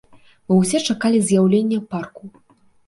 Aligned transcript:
Мы 0.47 0.53
ўсе 0.61 0.81
чакалі 0.93 1.21
з'яўлення 1.29 1.79
парку. 1.95 2.37